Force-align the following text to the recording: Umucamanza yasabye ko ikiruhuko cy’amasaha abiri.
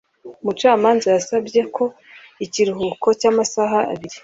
Umucamanza 0.41 1.07
yasabye 1.15 1.61
ko 1.75 1.83
ikiruhuko 2.45 3.07
cy’amasaha 3.19 3.79
abiri. 3.93 4.17